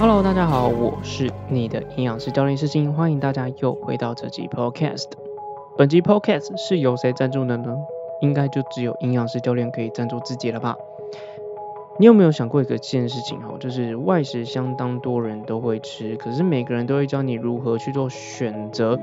[0.00, 5.08] Hello，大家好，我是你的营养师教练师金，欢迎大家又回到这集 Podcast。
[5.76, 7.74] 本集 Podcast 是由谁赞助的呢？
[8.20, 10.76] 应该就只有营养师教练可以赞助自己了吧？
[11.98, 19.00] 你有没有想过一个件事情哦，就是外食相当多人都会吃，可是每个人都会教你如何去做选择。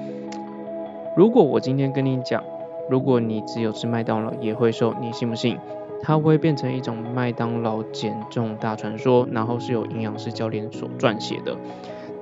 [1.17, 2.41] 如果我今天跟你讲，
[2.89, 5.57] 如果你只有吃麦当劳也会瘦，你信不信？
[6.01, 11.57] 它会变成一种麦当劳减重大传说，然后是由营养师教练所撰写的。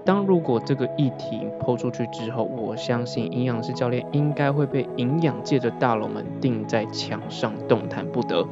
[0.05, 8.45] 当如果这个议题抛出去之后，我相信营养师教练应该会被营养界的大佬们钉在墙上，动弹不得。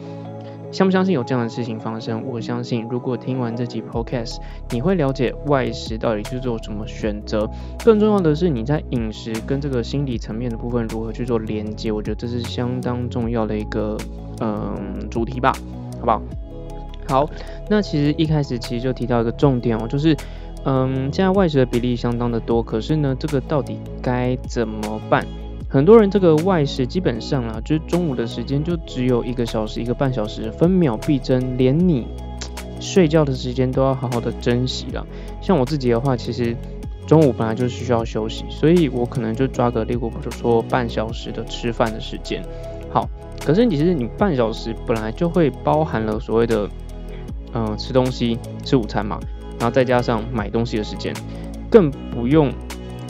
[0.72, 2.24] 相不相信有这样的事情发生？
[2.26, 4.38] 我相信，如果听完这集 podcast，
[4.70, 7.50] 你会了解外食到底去做什么选择。
[7.84, 11.92] 更重要的是，你在饮食跟这个心理层面的部分如何去做连接？
[11.92, 13.98] 我觉得这是相当重要的一个
[14.40, 15.52] 嗯主题吧，
[16.00, 16.22] 好不好？
[17.08, 17.30] 好，
[17.70, 20.16] 那其实一开始其实就提到一个重点哦，就是
[20.64, 25.26] 嗯，现在外食的比例相当的多，可是呢，这个到底该怎么办？
[25.72, 32.06] 很多人这个外食基本上啊，就是中午的时间就只有一个小时、一个半小时，分秒必争，连你
[32.82, 35.08] 睡觉的时间都要好好的珍惜了。
[35.40, 36.54] 像我自己的话，其实
[37.08, 42.44] 中午本来就是需要休息，所以我可能就抓个例如说半小时的吃饭的时间。
[42.92, 43.10] 好，
[43.46, 46.70] 可是其实你半小时本来就会包含了所谓的
[47.54, 49.18] 嗯吃东西、吃午餐嘛，
[49.58, 51.14] 然后再加上买东西的时间，
[51.70, 52.52] 更不用。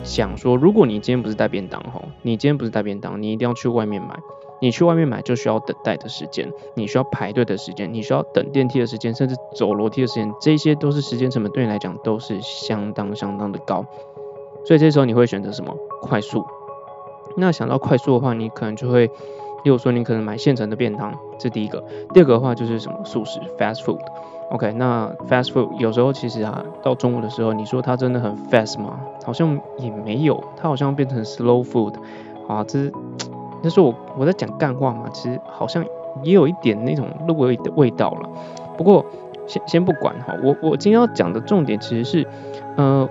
[0.04, 4.20] 想说，如果你今天不是带便当吼，你今天不是带便当，你一定要去外面买。
[4.60, 13.84] 你去外面买就需要等待的时间，你需要排队的时间，你需要等电梯的时间，甚至走楼梯的时间，这些都是时间成本，对你来讲都是相当相当的高。
[14.64, 15.76] 所以这时候你会选择什么？
[16.02, 16.46] 快速。
[17.36, 21.84] 那想到快速的话，你可能就会，例如说你可能买现成的便当，这第一个。
[22.14, 23.04] 第二个的话就是什么？
[23.04, 24.00] 素食 （fast food）。
[24.52, 29.00] OK，那 fast food 有时候其实啊，到中午的时候，你说它真的很 fast 吗？
[29.26, 31.94] 好像也没有，它好像变成 slow food。
[32.50, 32.92] 啊，这是，
[33.64, 35.06] 那是我我在讲干话嘛？
[35.14, 35.86] 其实好像
[36.24, 38.30] 也有一点那种肉味的味道了。
[38.78, 39.06] 不过
[39.48, 42.28] 先先不管哈，我我今天要讲的重点其实是，
[42.76, 43.08] 呃，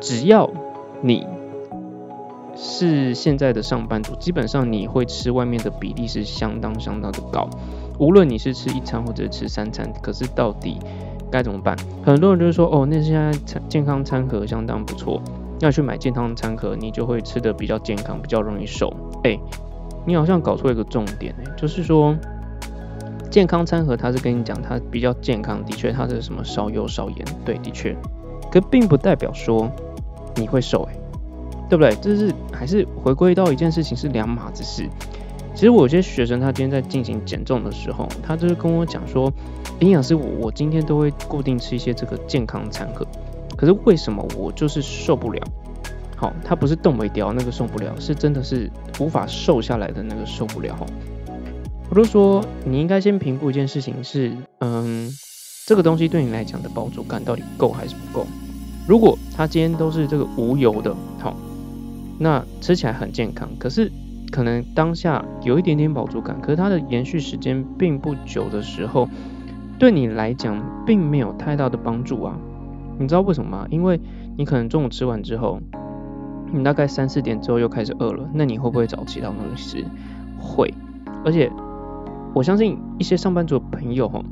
[0.00, 0.50] 只要
[1.02, 1.24] 你
[2.56, 7.48] 是现在的上班族，基本上你会吃外面的比例是相当相当的高。
[8.00, 10.78] 无论你是吃一餐或者吃三餐，可是到底
[11.30, 11.76] 该怎么办？
[12.02, 13.30] 很多人就是说，哦，那现在
[13.68, 15.20] 健康餐盒相当不错，
[15.60, 18.90] 要去买健康餐盒，你就会吃的比较健康，比较容易瘦。
[19.22, 19.38] 哎，
[20.06, 22.16] 你好像搞错一个重点哎，就是说
[23.30, 27.94] 健康餐盒它是跟你讲它比较健康，的确它是什么少油少盐，对，的确，
[28.50, 29.70] 可并不代表说
[30.36, 30.96] 你会瘦哎，
[31.68, 31.94] 对不对？
[31.96, 34.88] 这是还是回归到一件事情是两码子事。
[35.60, 39.30] 其实我有些学生，他今天在进行减重的时候，他就是跟我讲说，
[39.80, 43.06] 营养师，我我今天都会固定吃一些这个健康餐盒，
[43.58, 45.46] 可是为什么我就是受不了？
[46.16, 50.74] 好，他不是动没掉那个受不了，是真的是无法瘦下来的那个受不了。
[51.90, 55.14] 我就说，你应该先评估一件事情是，嗯，
[55.66, 58.26] 这个东西对你来讲的饱足感到底够还是不够？
[58.88, 61.36] 如果他今天都是这个无油的，好，
[62.18, 63.92] 那吃起来很健康，可是。
[64.30, 69.08] 可能当下有一点点饱足感，可是它的延续时间并不久的时候，
[69.78, 72.36] 对你来讲并没有太大的帮助啊。
[72.98, 73.66] 你知道为什么吗？
[73.70, 74.00] 因为
[74.36, 75.60] 你可能中午吃完之后，
[76.52, 79.84] 你大概三四点之后又开始饿了，那你会不会找其他东西吃？
[80.38, 80.72] 会。
[81.24, 81.50] 而且
[82.34, 84.22] 我相信一些上班族的朋友哈，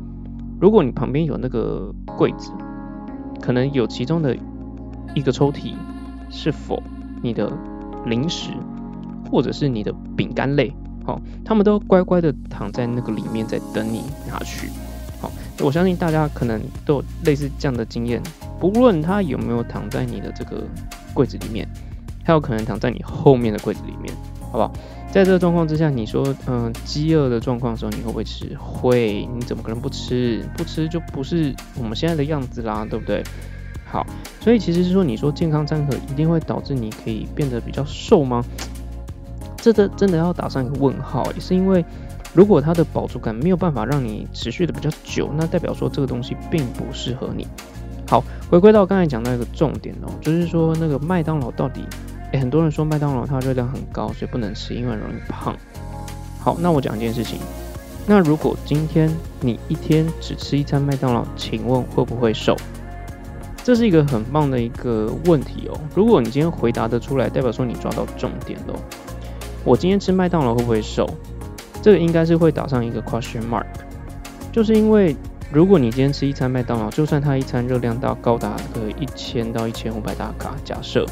[0.61, 2.53] 如果你旁边有那个柜子，
[3.41, 4.37] 可能有其中的
[5.15, 5.75] 一个抽屉
[6.31, 6.83] 是否
[7.23, 7.51] 你的
[8.07, 8.53] 零食。
[9.31, 10.73] 或者是你的饼干类，
[11.05, 14.69] 好，他们都乖乖的躺在那个里面在等你拿去，
[15.21, 15.31] 好，
[15.61, 18.23] 我相信大家可能都有类似这样的经验，
[18.59, 20.65] 不论他有没有躺在你的这个
[21.15, 21.69] 柜子里面，
[22.25, 24.73] 他有可能躺在你后面的柜子里面，好不好？
[25.11, 28.55] 在这个状况之下，你说，嗯，饥饿的状况的时候，你会不会吃？
[28.59, 30.45] 会，你怎么可能不吃？
[30.55, 33.25] 不吃就不是我们现在的样子啦，对不对？
[33.87, 34.07] 好，
[34.39, 38.45] 所以其实是说，你说健康餐盒一定会导致你可以变得比较瘦吗？
[39.61, 41.85] 这的真的要打上一个问号，也是因为
[42.33, 47.47] 如果它的饱足感没有办法让你持续的比较久，那代表说这个东西并不适合你。
[48.09, 51.83] 好，回归到刚才讲到一个重点哦，就是说那个麦当劳到底，
[52.33, 55.55] 诶，很多人说麦当劳它热量很高，所以不能吃，因为容易胖。
[56.41, 57.39] 好，那我讲一件事情，
[58.07, 59.11] 那如果今天
[59.41, 62.57] 你一天只吃一餐麦当劳，请问会不会瘦？
[63.63, 65.79] 这是一个很棒的一个问题哦。
[65.95, 68.75] 如果你今天回答得出来，代表说你抓到重点喽。
[69.65, 71.09] 我今天吃麦当劳会不会瘦？
[71.83, 73.67] 这个应该是会打上一个 question mark，
[74.53, 75.15] 就是因为
[75.53, 81.07] 如果你今天吃一餐麦当劳，就算它一餐热量到高达个一千到一千五百大卡，假设，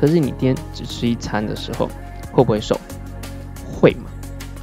[0.00, 1.86] 可是你今天只吃一餐的时候，
[2.32, 2.78] 会不会瘦？
[3.70, 4.10] 会嘛？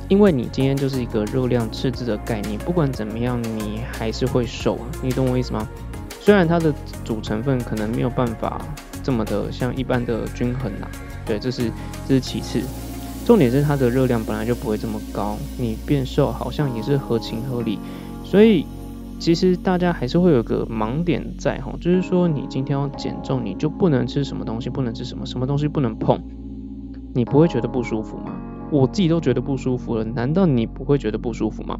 [0.09, 4.85] 因为你今天就是一个热量赤字的概念，不管怎么样，你还是会瘦啊。
[5.01, 5.67] 你懂我意思吗？
[6.19, 8.61] 虽然它的主成分可能没有办法
[9.07, 10.87] 这么的像一般的均衡呐，
[11.25, 11.71] 对，这是
[12.05, 12.61] 这是其次。
[13.25, 17.79] 重点是它的热量本来就不会这么高，你变瘦好像也是合情合理。
[18.25, 18.65] 所以
[19.17, 26.21] 其实大家还是会有个盲点在哈，就是说你今天要减重，你就不能吃什么东西，不能吃什么，什么东西不能碰，
[27.15, 28.33] 你不会觉得不舒服吗？
[28.69, 31.79] 我自己都觉得不舒服了，难道你不会觉得不舒服吗？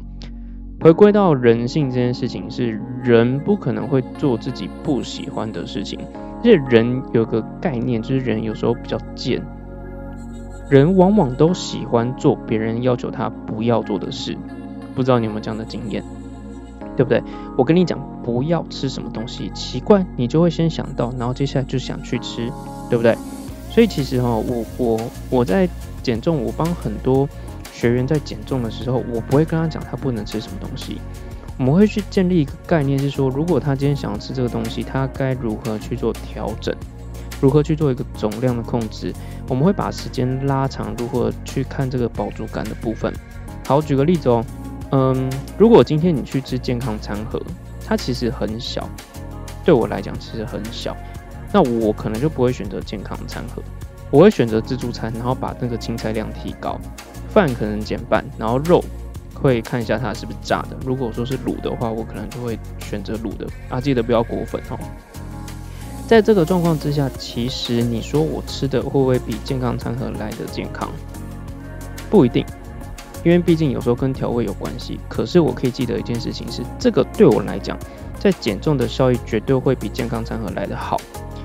[0.80, 5.98] 回归到人性这件事情，是人不可能会做自己不喜欢的事情，
[6.38, 9.42] 而且人有个概念，就是人有时候比较贱，
[10.68, 14.36] 人往往都喜欢做别人要求他不要做的事，
[14.94, 16.02] 不知道你有没有这样的经验？
[16.96, 17.22] 对不对？
[17.56, 22.50] 我跟你讲，不要吃什么东西，奇怪，你就会先想到，然后接下来就想去吃，
[22.90, 23.16] 对不对？
[23.70, 25.00] 所以其实哈，我我
[25.30, 25.68] 我在
[26.02, 27.28] 减重，我帮很多
[27.72, 31.00] 学员在减重的时候，我不会跟他讲他不能吃什么东西，
[31.58, 36.74] 我们会去建立一个概念，是说，如果他今天想要吃这个东西，他该如何去做调整，
[37.40, 39.12] 如何去做一个总量的控制，
[39.48, 43.12] 我们会把时间拉长，如何去看这个饱足感的部分。
[43.66, 44.44] 好，举个例子哦。
[44.90, 47.38] 嗯，如果今天你去吃健康餐盒，
[47.84, 48.88] 它其实很小，
[49.62, 50.96] 对我来讲其实很小，
[51.52, 53.62] 那我可能就不会选择健康餐盒，
[54.10, 56.80] 我会选择自助餐，然后把那个青菜量提高，
[57.28, 58.82] 饭可能减半，然后肉
[59.40, 64.78] 会看一下它是不是炸的，如果说是卤的话，我可能就会选择卤的啊，记得不要裹粉哦。
[66.06, 70.90] 在这个状况之下，其实你说我吃的会不会比健康餐盒来的健康？
[72.10, 72.44] 不一定。
[73.24, 77.76] 因为毕竟有时候跟调味有关系，可是我可以记得一件事情是，这个对我来讲，
[78.18, 80.96] 在减重的效益绝对会比健康餐盒来的好。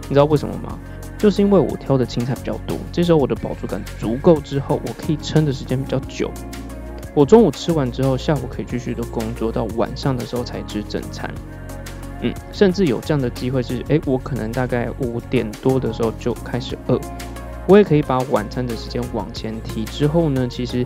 [0.04, 0.78] 你知道为什么吗？
[1.18, 6.32] 就是因为我挑的青菜比较多，这时候我的饱足感足够之后，我可以撑的时间比较久。
[7.14, 11.30] 我中午吃完之后，下午可以继续的工作，到晚上的时候才吃正餐。
[12.22, 17.00] 嗯，甚至有这样的机会是，诶，我可能大概五点多的时候就开始饿，
[17.68, 19.86] 我也可以把晚餐的时间往前提。
[19.86, 20.86] 之后呢，其实。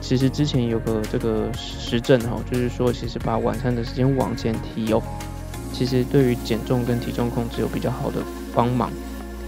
[0.00, 5.02] 其实之前有个这个实证哈，就是说其实把晚餐的时间往前提哦，
[5.72, 8.18] 其实对于减重跟体重控制有比较好的
[8.54, 8.90] 帮忙。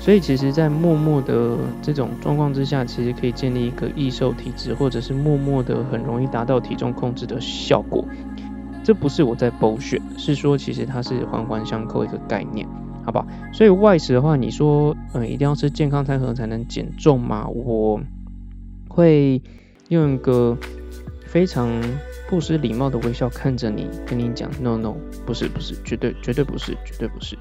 [0.06, 8.06] 所以其实，在默默的这种状况之下，其实可以建立一个易瘦体质，或者是默默的很容易达到体重控制的效果。
[8.84, 12.64] 这不是我在剥削，是说其实它是环环相扣一个概念，
[13.04, 13.26] 好不好？
[13.52, 17.48] 所以外食的话，你说嗯一定要吃健康餐盒才能减重吗？
[17.48, 18.00] 我
[18.88, 19.42] 会。
[19.88, 20.58] 用一个
[21.26, 21.70] 非常
[22.28, 27.38] 不失礼貌的微笑看着你，跟你讲，no no，不是不是，绝对绝对不是，绝对不是。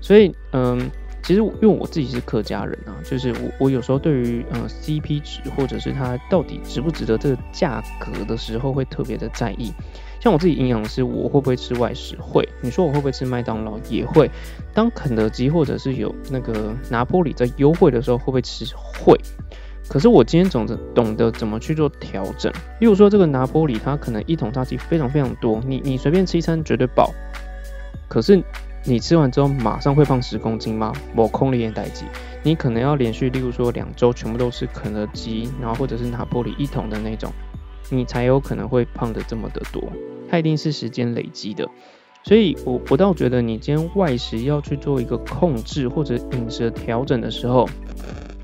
[0.00, 0.90] 所以，嗯，
[1.22, 9.72] 其实因为我自己是客家人啊，就是我我有时候对于嗯 CP 值或者是它到底值不值得这个价格的时候，会特别的在意。
[10.20, 12.16] 像我自己营养师，我会不会吃外食？
[12.20, 12.48] 会。
[12.60, 13.78] 你说我会不会吃麦当劳？
[13.88, 14.30] 也会。
[14.74, 18.64] 当肯德基或者是有那个拿破里在优惠的时候，会不会吃？
[18.74, 19.16] 会。
[19.86, 22.52] 可是我今天总是懂得怎么去做调整。
[22.80, 27.14] 例如说，这个拿玻里它可能一桶炸鸡非常非常多，你你随便吃一餐绝对饱。
[28.08, 28.42] 可是
[28.88, 30.94] 你吃完之后马上会胖十公斤吗？
[31.14, 32.06] 我空了一眼代鸡，
[32.42, 37.30] 你可能要连续，例如说两周全部都是肯德基，然后或者是拿玻里一桶的那种，
[37.90, 39.82] 你才有可能会胖的这么的多。
[40.30, 41.68] 它一定是时间累积的。
[42.24, 47.68] 所以我我倒觉得你今天外食要去做一个控制或者饮食调整的时候。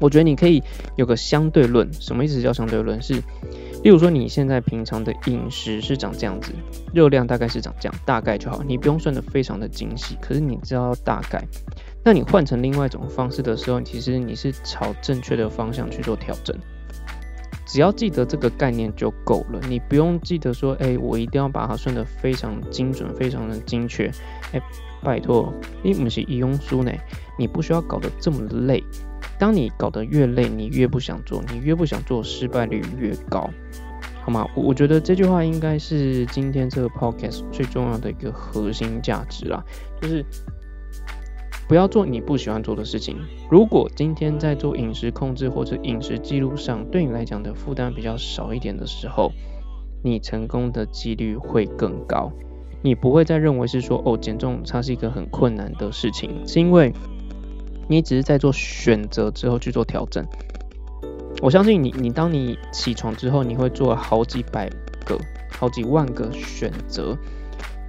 [0.00, 0.60] 我觉得你可以
[0.96, 3.00] 有个相对论，什么意思叫相对论？
[3.00, 3.22] 是，
[3.84, 6.52] 例如说你现在平常的饮食是长这样子，
[6.94, 11.44] 热量大概是长这样，大概就好，你不用算的非常的精细，可是你知道大概。
[12.02, 16.56] 那你换成另外一种方式的时候，其实你是朝正确的方向去做调整。
[17.66, 24.10] 只要记得这个概念就够了，你不用记得说，哎，我一定要把它算的非常精准、非常的精确。
[24.52, 24.62] 哎，
[25.02, 26.90] 拜托，你不是医用书呢，
[27.38, 28.82] 你不需要搞得这么累。
[29.38, 33.50] 当你搞得越累，你越不想做，你越不想做，失败率越高，
[34.24, 34.46] 好吗？
[34.54, 39.62] 我觉得这句话应该是今天这个 podcast 最重要的一个核心价值啦，
[40.00, 40.24] 就是
[41.68, 43.16] 不要做你不喜欢做的事情。
[43.50, 49.32] 如果今天在做饮食控制或者饮食记录上，对你来讲的负担比较少一点的时候，
[50.02, 52.32] 你成功的几率会更高。
[52.82, 56.92] 你不会再认为是说哦，减重它是一个很困难的事情，是因为。
[57.88, 60.24] 你只是在做选择之后去做调整，
[61.42, 64.68] 我相信你，你当你起床之后，你会做好几百
[65.04, 65.18] 个、
[65.50, 67.16] 好几万个选择，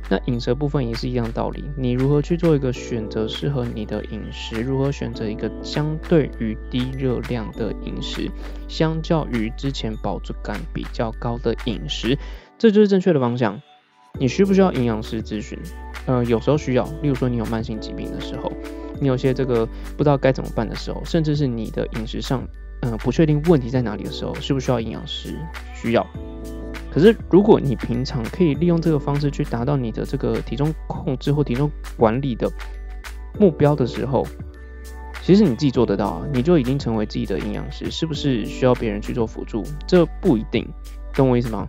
[0.09, 8.29] 那饮食部分也是一样道理，你如何去做一个选择适合你的饮食，如何选择一个相对于低热量的饮食，
[8.67, 12.17] 相较于之前饱足感比较高的饮食，
[12.57, 13.61] 这就是正确的方向。
[14.17, 15.59] 你需不需要营养师咨询？
[16.05, 18.51] 呃，有时候需要，例如说你有慢性疾病的时候，
[18.99, 19.65] 你有些这个
[19.97, 22.47] 不知道该怎么办的时候，甚至是你的饮食上，
[22.81, 25.35] 嗯，不确定问题在哪里的时候，需不需要营养师？
[25.73, 26.05] 需要。
[26.91, 32.49] 可是如果你平常可以利用这个方式去达到你的这个体重控制或体重管理的
[33.37, 34.25] 目标的时候，
[35.21, 39.61] 其实你自己做得到啊，你就已经成为自己的营养师，是不是需要别人去做辅助？
[39.85, 40.65] 这不一定，
[41.13, 41.67] 懂我意思吗？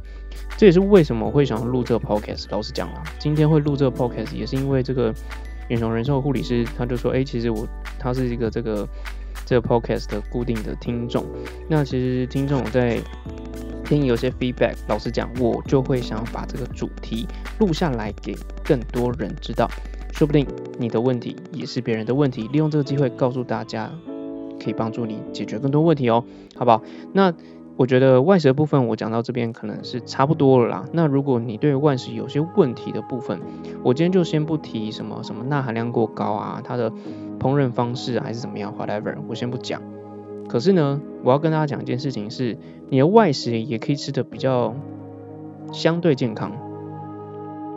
[0.56, 2.46] 这也是为什么会想要录这个 podcast。
[2.50, 5.12] 老实讲啊，今天会录这个 podcast 也是因为这个
[5.68, 7.66] 远雄人寿护理师，他就说，哎，其实我
[7.98, 8.88] 他是一个这个
[9.44, 11.24] 这个 podcast 的固定的听众。
[11.68, 13.00] 那其实听众在
[13.84, 17.26] 听有些 feedback，老实讲，我就会想把这个主题
[17.58, 19.68] 录下来给更多人知道。
[20.12, 20.46] 说不定
[20.78, 23.90] 你的问题也是别人的问题，利用这个机会告诉大家，
[24.62, 26.82] 可以帮助你解决更多问题哦，好不好？
[27.12, 27.32] 那。
[27.76, 30.84] 我觉得外食的部分我讲到这边可能是差不多了啦。
[30.92, 33.38] 那如果你对外食有些问题的部分，
[33.82, 36.90] 我今天就先不提什么什么钠含量过高啊，它的
[37.38, 39.82] 烹饪方式还是怎么样，whatever，我先不讲。
[40.48, 42.56] 可是呢，我要跟大家讲一件事情是，
[42.88, 44.74] 你的外食也可以吃的比较
[45.72, 46.52] 相对健康。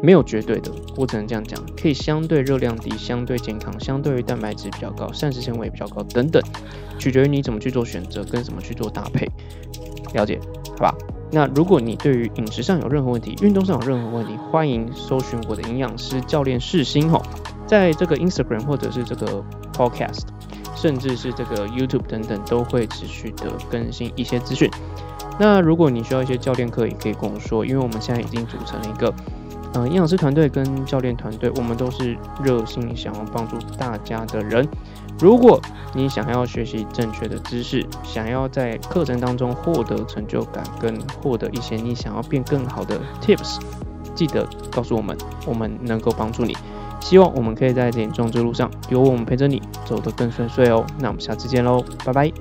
[0.02, 6.42] 没有绝对的，我只能这样讲，可以相对热量低、相对健康、相对于蛋白质比较高、膳食纤维比较高等等，
[6.98, 9.28] 取决于你怎么去做选择跟怎么去做搭配。
[10.14, 10.40] 了解，
[10.78, 10.96] 好吧？
[11.32, 17.22] 那如果你对于饮食上有任何问题、运动上有任何问题，欢迎搜寻我的营养师教练世新吼，
[17.68, 20.22] 在这个 Instagram 或者是这个 Podcast，
[20.76, 24.70] 甚至是这个 YouTube 等等，都会持续的更新一些资讯。
[25.40, 29.14] 那如果你需要一些教练课，也可以跟我说，因为我们现在已经组成了一个。
[29.76, 34.68] 嗯，营养师团队跟教练团队，我们都是热心想要帮助大家的人。
[35.20, 35.60] 如果
[35.94, 43.60] 你想要学习正确的知识，想要在课程当中获得成就感，跟获得一些你想要变更好的 tips，
[44.16, 46.56] 记得告诉我们，我们能够帮助你。
[47.02, 50.86] 希望我们可以在减重之路上有我们陪着你，走得更顺遂哦。
[51.00, 52.32] 那我们下次见喽，拜拜。